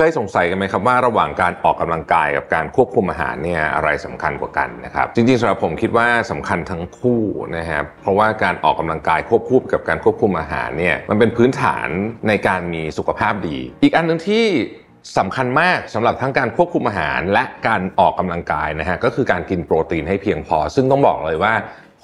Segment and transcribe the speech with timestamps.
[0.00, 7.22] เคยสงสัยกันไหมครับว่าระหว่างการออกกำลังกายกับการควบคุมอาหารเนี่ยอะไรสำคัญกว่ากันนะครับ จริงๆสำหรับผมคิดว่าสำคัญทั้งคู่
[7.56, 11.88] นะครับเพราะว่าการออกกำลังกายควบคู่กับการควบคุมอาหารเนี่ยมันเป็นพื้นฐาน
[12.28, 14.46] ในการมีสุขภาพดี อีกอันหนึ่งที่
[15.18, 21.54] สำคัญมากสำหรับทั้งการควบคุมอาหารและการออกกำลังกายนะฮะก็คือการกินโปรตีนให้เพียงพอ ซึ่งต้องบอกเลยว่า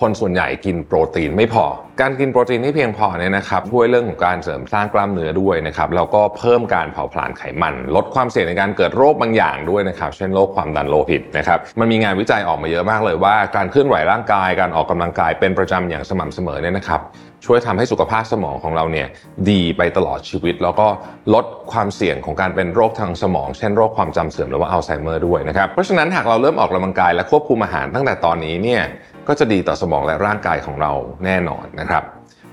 [0.00, 1.64] คนส่วนใหญ่กินโปรตีนไม่พอ
[2.00, 17.00] การกินโปรตีนให้เพียงพอเนี่ยนะครับช่วยเรื่องของการเสริมสร้างกล้ามเนื้อด้วยนะครับแล้วก็เพิ่มการเผาผลาญไขมัน ลดความเสี่ยงในการเกิดโรคบางอย่างด้วยนะครับ เช่นโรคความดันโลหิตนะครับมันมีงานวิจัยออกมาเยอะมากเลยว่า การเคลื่อนไหวร่างกายการออกกำลังกายเป็นประจำอย่างสม่ำเสมอเนี่ยนะครับ
[17.44, 19.08] ช่วยทำให้สุขภาพสมองของเราเนี่ย
[19.50, 20.86] ดีไปตลอดชีวิต แล้วก็
[21.34, 28.82] ลดความเสี่ยงของการเป็นโรคทางสมอง เช่นโรคความจำเสื่อมหรือว่าอัลไซเมอร์ด้วยนะครับเพราะฉะนั้นหากเราเริ่มออกกำลังกายและควบคุมอาหารตั้งแต่ตอนนี้เนี่ย
[29.28, 30.92] ก็จะดีต่อสมองและร่างกายของเรา
[31.24, 32.02] แน่นอนนะครับ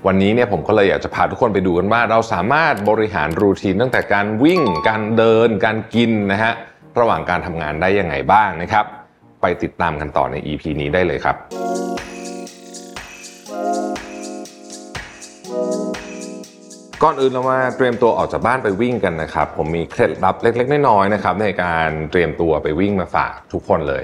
[0.06, 6.52] วันนี้เนี่ยผมก็เลยอยากจะพาทุกคนไปดูกันว่า เราสามารถบริหาร routine ตั้งแต่การวิ่ง การเดิน การกินนะฮะ
[7.00, 8.84] ระหว่างการทำงานได้ยังไงบ้างนะครับ
[9.42, 11.81] ไปติดตามกันต่อใน EP นี้ได้เลยครับ
[17.04, 24.02] ก่อนอื่นเรามาเตรียมตัวออกจากบ้านไปวิ่งกันนะครับ ผมมีเคล็ดลับเล็ก ๆ น้อยๆนะครับในการเตรียมตัวไปวิ่งมาฝากทุกคนเลย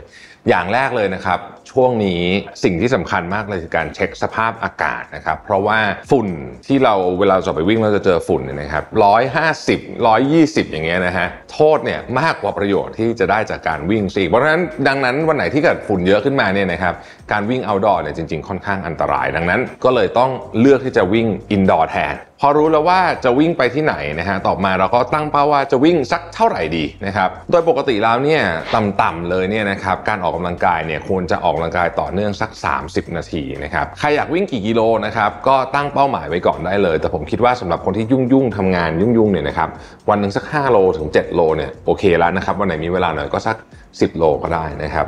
[0.48, 1.38] อย่างแรกเลยนะครับ
[1.70, 2.22] ช่วงนี้
[2.64, 5.78] สิ่งที่สำคัญมากเลยคือการเช็คสภาพอากาศนะครับ เพราะว่า
[6.10, 6.28] ฝุ่น
[6.66, 16.94] ที่เราเวลาจะไปวิ่งเราจะเจอฝุ่นนะครับร้อยห้าสิบร้อยยี่สิบอย่างเงี้ยนะฮะโทษเนี่ยมากกว่าประโยชน์ที่จะได้จากการวิ่งสิเพราะฉะนั้นดังนั้นวันไหนที่เกิดฝุ่นเยอะขึ้นมาเนี่ยนะครับ
[17.32, 28.42] การวิ่ง outdoor เนี่ยจริง ๆ ค่อนข้างอันตราย ดังนั้น ก็เลยต้องเลือกที่จะวิ่ง indoor แทน พอรู้แล้วว่าจะวิ่งไปที่ไหนนะฮะต่อมาเราก็ตั้งเป้าว่าจะวิ่งสักเท่าไหร่ดีนะครับโดยปกติแล้วเนี่ย
[28.74, 32.50] ต่ำๆเลยเนี่ยนะครับการออกกำลังกายเนี่ยควรจะออกกำลังกายต่อเนื่องสัก
[32.82, 39.68] 30 นาทีนะครับใครอยากวิ่งกี่กิโลนะครับก็ตั้งเป้าหมายไว้ก่อนได้เลย แต่ผมคิดว่าสำหรับคนที่ยุ่งๆทำงานยุ่งๆเนี่ยนะครับ
[40.10, 43.56] วันหนึ่งสัก 5 โลถึง 7 โลเนี่ยโอเคแล้วนะครับวันไหนมีเวลาหน่อยก็สัก
[43.88, 45.06] 10 โลก็ได้นะครับ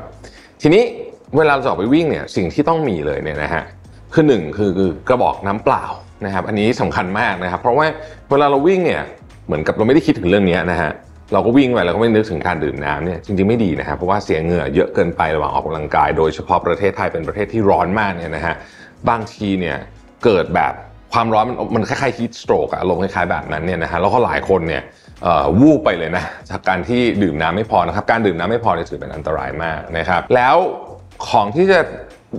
[0.63, 0.83] ทีนี้
[1.37, 3.65] เวลาจะออกไปวิ่งเนี่ยสิ่งที่ต้องมีเลยเนี่ยนะฮะ
[4.15, 4.71] คือหนึ่งคือ
[5.09, 5.85] กระบอกน้ำเปล่า
[6.25, 7.87] นะครับอันนี้สำคัญมากนะครับ เพราะว่า
[8.31, 9.03] เวลาเราวิ่งเนี่ย
[9.47, 10.91] เหมือนกับเราไม่ได้คิดถึงเรื่องนี้นะฮะ
[11.33, 18.55] เราก็วิ่งไปเราก็ไม่นึกถึงการดื่มน้ำเนี่ยจริงๆไม่ดีนะครับเพราะว่าเสียเหงื่อเยอะเกินไประหว่างออกกำลังกาย โดยเฉพาะประเทศไทยเป็นประเทศที่ร้อนมากเนี่ยนะฮะ
[19.09, 19.77] บางทีเนี่ย
[20.25, 20.73] เกิดแบบ
[21.13, 24.83] ความร้อนมันมันคล้ายๆ heat stroke อะอารมณ์คล้ายๆแบบนั้นเนี่ยนะฮะแล้วก็หลายคนเนี่ย
[25.61, 30.57] วูบไปเลยนะจากการที่ดื่มน้ำไม่พอนะครับการดื่มน้ำไม่พอเนี่ยถือเป็นอันตรายมากนะครับแล้ว
[31.29, 31.81] ของที่จะ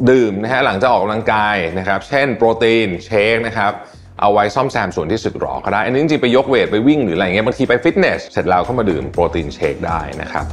[0.10, 3.72] ดื่มนะฮะหลังจากออกกำลังกายนะครับ เช่น โปรตีนเชคนะครับ
[4.22, 10.48] เอาไว้ซ่อมแซมส่วนที่สึกหรอก็ได้ อันนี้จริงๆไปยกเวทไปวิ่งหรืออะไรเงี้ยบางทีไปฟิตเนสเสร็จแล้วเข้ามาดื่มโปรตีนเชคได้นะครับ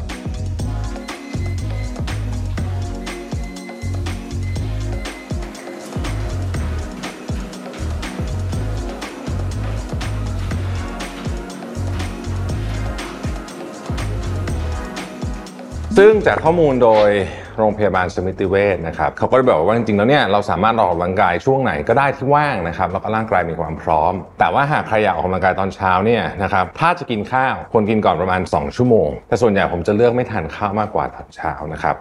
[15.97, 17.11] ซึ่งจากข้อมูลโดย
[17.59, 31.97] โรงพยาบาลสมิติเวชนะครับเขาก็ได้บอกว่าจริงๆแล้วเนี่ยเราสามารถออกกำลังกายช่วงไหนก็ได้ที่ว่างนะครับแล้วก็ร่างกายมีความพร้อม แต่ว่าหากใครอยากออกกำลังกายตอนเช้าเนี่ยนะครับถ้าจะกินข้าวควรกินก่อนประมาณ 2 ชั่วโมง แต่ส่วนใหญ่ผมจะเลือกไม่ทานข้าวมากกว่าตอนเช้านะครับ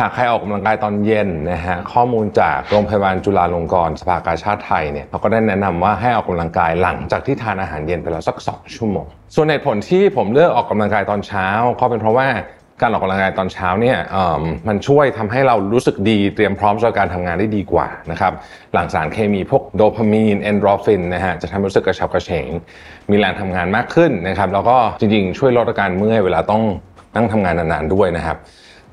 [0.00, 11.46] หากใครออกกำลังกายตอนเย็นนะฮะข้อมูลจากโรงพยาบาลจุฬาลงกรณ์สภากาชาติไทยเนี่ยเขาก็ได้แนะนำว่าให้ออกกำลังกายหลังจากที่ทานอาหารเย็นไปแล้วสัก 2 ชั่วโมง ส่วนเหตุผลที่ผมเลือกออกกำลังกายตอนเช้า
[11.80, 12.28] ก็เป็นเพราะว่า
[12.80, 13.98] การออกกำลังกายตอนเช้าเนี่ย
[14.68, 18.32] มันช่วยทำให้เรารู้สึกดีเตรียมพร้อมสำหรับการทำงานได้ดีกว่านะครับ
[18.72, 22.48] หลั่งสารเคมีพวกโดพามีนเอนโดรฟินนะฮะจะทำให้รู้สึกกระฉับกระเฉง
[23.10, 26.62] มีแรงทำงานมากขึ้นนะครับแล้วก็จริงๆ ช่วยลดอาการเมื่อยเวลาต้อง
[27.14, 28.36] นั่งทำงานนานๆด้วยนะครับ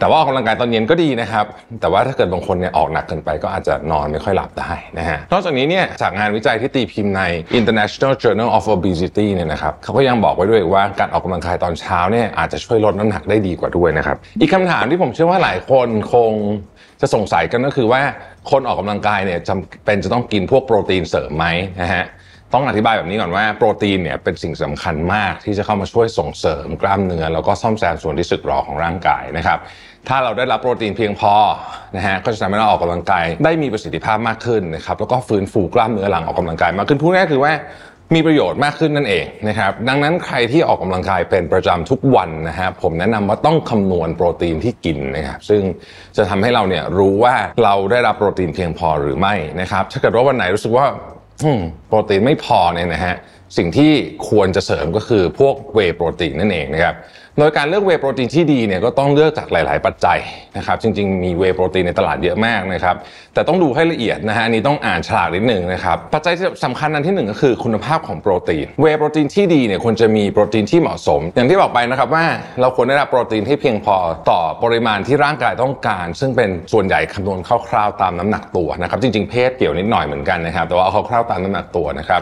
[0.03, 1.45] แต่ว่าออกกำลังกายตอนเย็นก็ดีนะครับ
[1.81, 7.21] แต่ว่าถ้าเกิดบางคนเนี่ยออกหนักเกินไปก็อาจจะนอนไม่ค่อยหลับได้นะฮะนอกจากนี้เนี่ยจากงานวิจัยที่ตีพิมพ์ใน
[7.59, 16.31] International Journal of Obesity เนี่ยนะครับเขาก็ยังบอกไว้ด้วยว่าการออกกำลังกายตอนเช้าเนี่ยอาจจะช่วยลดน้ำหนักได้ดีกว่าด้วยนะครับอีกคำถามที่ผมเชื่อว่าหลายคนคง
[17.01, 18.01] จะสงสัยกันก็คือว่า
[18.51, 21.45] คนออกกำลังกายเนี่ยจำเป็นจะต้องกินพวกโปรตีนเสริมไหม
[21.81, 22.05] นะฮะ
[22.53, 29.57] ต้องอธิบายแบบนี้ก่อนว่าโปรตีนเนี่ยเป็นสิ่งสำคัญมากที่จะเข้ามาช่วยส่งเสริมกล้ามเนื้อแล้วก็ซ่อมแซมส่วนที่สึกหรอของร่างกายนะครับ
[30.07, 31.33] ถ้าเราได้รับโปรตีนเพียงพอ
[31.95, 37.53] นะฮะก็จะทำให้เราออกกำลังกายได้มีประสิทธิภาพมากขึ้นนะครับแล้วก็ฟื้นฟูกล้ามเนื้อหลังออกกำลังกายมากขึ้นพูดง่ายคือว่า
[38.15, 45.61] มีประโยชน์มากขึ้นนั่นเองนะครับดังนั้นใครที่ออกกำลังกายเป็นประจำทุกวันนะฮะผมแนะนำว่าต้องคำนวณโปรตีนที่กินนะครับซึ่ง
[46.17, 50.85] จะทำให้เราเนี่ยรู้ว่าเราได้รับโปรตีนเพียงพอหรือไม่นะครับถ้าเกิดว่าวันไหนรู้สึกว่า
[51.87, 53.15] โปรตีนไม่พอเนี่ยนะฮะ
[53.57, 53.91] สิ่งที่
[54.29, 56.95] ควรจะเสริมก็คือพวกเวโปรตีนนั่นเองนะครับ
[57.39, 60.19] โดยการเลือกเวโปรตีนที่ดีเนี่ยก็ต้องเลือกจากหลาย ๆ ปัจจัย
[60.57, 62.95] นะครับ จริง ๆ มีเวโปรตีนในตลาดเยอะมากนะครับ
[63.33, 72.25] แต่ต้องดูให้ละเอียดนะฮะอันนี้ต้องอ่านฉลากนิดหนึ่งนะครับ ปัจจัยที่สำคัญอันที่หนึ่งก็คือคุณภาพของโปรตีน เวโปรตีนที่ดีเนี่ยควรจะมีโปรตีนที่เหมาะสม อย่างที่บอกไปนะครับว่า
[72.61, 73.95] เราควรได้รับโปรตีนที่เพียงพอ
[74.29, 77.39] ต่อปริมาณที่ร่างกายต้องการ ซึ่งเป็นส่วนใหญ่คำนวณ
[77.69, 82.21] คร่าว ๆ ตามน้ำหนักตัวนะครับ จริง ๆ เพศเกี่ยวนิดหน่อยเหมือนกันนะครับ แต่ว่าเอาคร่าวๆตามน้ำหนักตัวนะครับ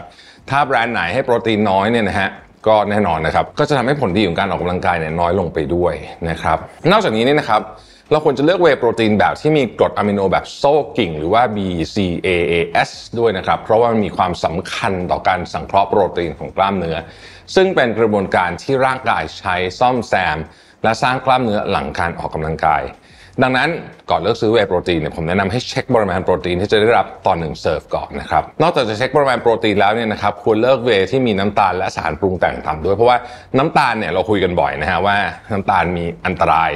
[0.50, 2.30] ถ้าแบรนด์ไหนให้โปรตีนน้อยเนี่ยนะฮะ
[2.66, 5.94] ก็แน่นอนนะครับ ก็จะทำให้ผลดีของการออกกำลังกายเนี่ยน้อยลงไปด้วย
[6.30, 6.58] นะครับ
[6.90, 7.62] นอกจากนี้เนี่ยนะครับ
[8.10, 16.96] เราควรจะเลือกเวย์โปรตีนแบบที่มีกรดอะมิโนแบบโซ่กิ่ง หรือว่า BCAAs ด้วยนะครับ เพราะว่ามันมีความสำคัญต่อการสังเคราะห์โปรตีนของกล้ามเนื้อ
[17.54, 20.38] ซึ่งเป็นกระบวนการที่ร่างกายใช้ซ่อมแซม
[20.82, 22.82] และสร้างกล้ามเนื้อหลังการออกกำลังกาย
[23.42, 23.68] ดังนั้น
[24.10, 33.18] ก่อนเลือกซื้อเวย์โปรตีนเนี่ยผมแนะนำให้เช็คปริมาณโปรตีนที่จะได้รับต่อหนึ่งเซิร์ฟก่อนนะครับนอกจากจะเช็คปริมาณโปรตีนแล้วเนี่ยนะครับควรเลือกเวย์ที่มีน้ำตาลและสารปรุงแต่งต่ำด้วย เพราะว่า
[33.58, 35.16] น้ำตาลเนี่ยเราคุยกันบ่อยนะฮะว่า
[35.52, 36.72] น้ำตาลมีอันตราย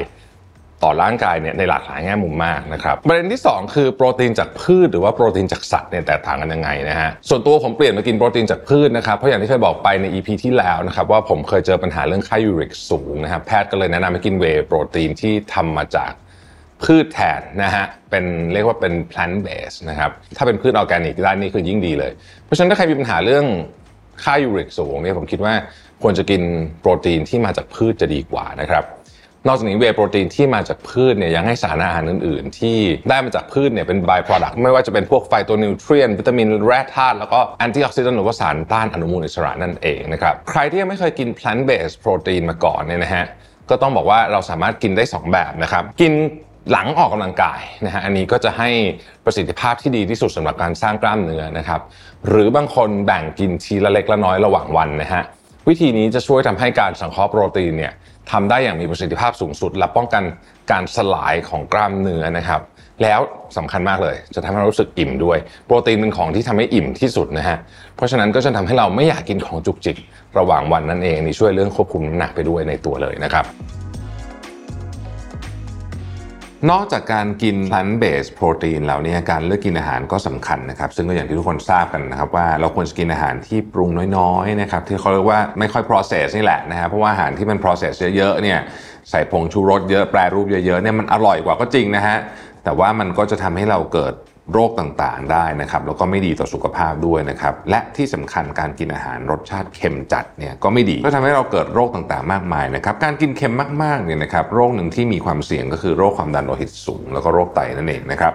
[0.85, 16.13] ต่อร่างกายเนี่ยในหลากหลายแง่มุมมากนะครับประเด็นที่ 2 คือโปรตีนจากพืชหรือว่าโปรตีนจากสัตว์เนี่ยแตกต่างกันยังไงนะฮะส่วนตัวผมเปลี่ยนมากินโปรตีนจากพืชนะครับเพราะอย่างที่เคยบอกไปใน EP ที่แล้วนะครับว่าผมเคยเจอปัญหาเรื่องค่ายูริกสูงนะครับแพทย์ก็เลยแนะนำให้กินเวโปรตีนที่ทำมาจาก
[16.85, 22.13] พืชแทนนะฮะเป็นเรียกว่าเป็น plant based นะครับถ้าเป็นพืชออร์แกนิกด้านนี้คือยิ่งดีเลย
[22.45, 23.47] เพราะฉะนั้นถ้าใครมีปัญหาเรื่อง
[24.25, 25.55] ค่ายูริกสูงเนี่ยผมคิดว่า
[26.03, 26.43] ควรจะกิน
[26.81, 28.85] โปรตีนที่มาจากพืชจะดีกว่านะครับ
[29.47, 32.79] นอกจากนี้เวย์โปรตีนที่มาจากพืชเนี่ยยังให้สารอาหารอื่น ๆ ที่
[33.09, 43.25] ได้มาจากพืชเนี่ยเป็น by product ไม่ว่าจะเป็นพวก phytonutrient วิตามินแร่ธาตุแล้วก็ antioxidant หรือว่าสารต้านอนุมูลอิสระนั่นเองนะครับใครที่ยังไม่เคยกิน plant based โปรตีนมาก่อนเนี่ยนะฮะ
[43.71, 46.13] ก็ต้องบอกว่าเราสามารถกินได้ 2 แบบนะครับ กิน
[46.73, 48.71] หลังออกกำลังกายนะฮะอันนี้ก็จะให้
[49.25, 51.81] ประสิทธิภาพที่ดีที่สุดสำหรับการสร้างกล้ามเนื้อนะครับ
[52.29, 55.23] หรือบางคนแบ่งกินทีละเล็กละน้อยระหว่างวันนะฮะ
[55.69, 57.93] วิธีนี้จะช่วยทำให้การสังเคราะห์โปรตีนเนี่ย
[58.31, 60.23] ทำได้อย่างมีประสิทธิภาพสูงสุด และป้องกัน
[60.71, 62.61] การสลายของกล้ามเนื้อนะครับ
[63.03, 63.21] แล้ว
[63.57, 67.57] สำคัญมากเลย จะทำให้เรารู้สึกอิ่มด้วย โปรตีนเป็นของที่ทำให้อิ่มที่สุดนะฮะ
[67.97, 69.97] เพราะฉะนั้นก็จะทำให้เราไม่อยากกินของจุกจิก
[70.39, 73.45] ระหว่างวันนั่นเองนี่ช่วยเรื่องควบคุมน้ำหนักไปด้วยในตัวเลยนะครับ
[76.71, 88.59] นอกจากการกิน plant based protein แล้วเนี่ยการเลือกกินอาหารก็สำคัญนะครับ ซึ่งก็อย่างที่ทุกคนทราบกันนะครับว่าเราควรจะกินอาหารที่ปรุงน้อยๆนะครับที่เขาเรียกว่าไม่ค่อย process นี่แหละนะฮะเพราะว่าอาหารที่มัน process เยอะๆเนี่ย
[89.11, 92.17] ใส่ผงชูรสเยอะแปรรูปเยอะๆเนี่ยมันอร่อยกว่าก็จริงนะฮะ
[92.65, 94.15] แต่ว่ามันก็จะทำให้เราเกิด
[94.53, 108.33] โรคต่างๆได้นะครับแล้วก็ไม่ดีต่อสุขภาพด้วยนะครับและที่สำคัญการกินอาหารรสชาติเค็มจัดเนี่ยก็ไม่ดีก็ทำให้เราเกิดโรคต่างๆ มากมายนะครับการกินเค็มมากๆเนี่ยนะครับโรคหนึ่งที่มีความเสี่ยงก็คือโรคความดันโลหิตสูง แล้วก็โรคไตนั่นเองนะครับ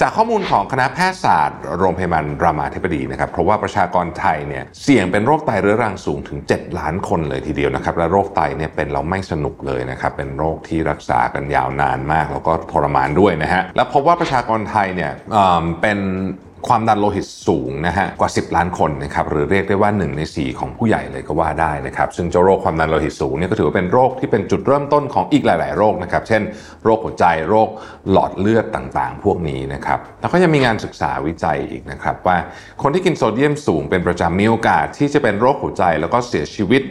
[0.00, 15.12] จากข้อมูลของคณะแพทยศาสตร์โรงพยาบาลรามาธิบดีนะครับเพราะว่าประชากรไทยเนี่ยเสี่ยงเป็นโรคไตเรื้อรังสูงถึง 7 ล้านคนเลยทีเดียวนะครับและโรคไตเนี่ยเป็นเราไม่สนุกเลยนะครับเป็นโรคที่รักษากันยาวนานมาก แล้วก็ทรมานด้วยนะฮะแล้วพบว่าประชากรไทยเนี่ย
[15.80, 15.98] เป็น
[16.68, 26.42] ความดันโลหิตสูงนะฮะกว่า 10 ล้านคนนะครับหรือเรียกได้ว่า 1 ใน 4 ของผู้ใหญ่เลยก็ว่าได้นะครับซึ่งเจ้าโรคความดันโลหิตสูงเนี่ยก็ถือว่าเป็นโรคที่เป็นจุดเริ่มต้นของอีกหลาย ๆ โรคนะครับเช่น
[26.84, 27.68] โรคหัวใจโรค
[28.10, 32.36] หลอดเลือดต่างๆ พวกนี้นะครับแล้วก็ยังมีงานศึกษาวิจัยอีกนะครับว่า
[32.82, 36.82] คนที่กินโซเดียมสูงเป็นประจำมีโอกาสที่จะเป็นโรคหัวใจแล้วก็เสียชีวิต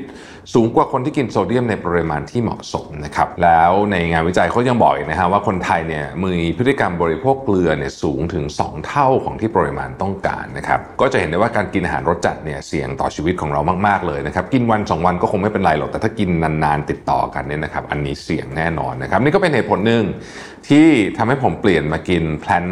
[0.53, 20.03] สูงกว่าคนที่กินโซเดียมในปริมาณที่เหมาะสมนะครับแล้วในงานวิจัยเขายังบอกอีกนะฮะว่าคนไทยเนี่ยมีพฤติกรรมบริโภคเกลือเนี่ยสูงถึง 2 เท่าของที่ปริมาณต้องการนะครับก็จะเห็นได้ว่าการกินอาหารรสจัดเนี่ยเสี่ยงต่อชีวิตของเรามากๆเลยนะครับกินวัน 2 วันก็คงไม่เป็นไรหรอกแต่ถ้ากินนานๆติดต่อกันเนี่ยนะครับอันนี้เสี่ยงแน่นอนนะครับนี่ก็เป็นเหตุผลหนึ่ง
[20.69, 22.71] ที่ทำให้ผมเปลี่ยนมากิน plant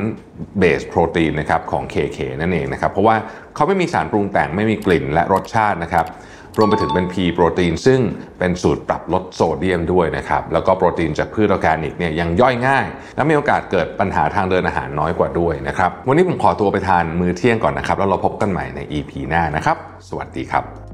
[0.61, 3.15] based protein นะครับของ KK นั่นเองนะครับเพราะว่า
[3.55, 6.07] เขาไม่มีสารปรุงแต่งไม่มีกลิ่นและรสชาตินะครับ
[6.57, 7.99] รวมไปถึงเป็น P โปรตีนซึ่ง
[8.39, 19.77] เป็นสูตรปรับลดโซเดียมด้วยนะครับ แล้วก็โปรตีนจากพืชออร์แกนิกเนี่ยยังย่อยง่าย และมีโอกาสเกิดปัญหาทางเดินอาหารน้อยกว่าด้วยนะครับ วันนี้ผมขอตัวไปทานมื้อเที่ยงก่อนนะครับ แล้วเราพบกันใหม่ใน EP หน้านะครับ
[20.09, 20.88] สวัสดีครับ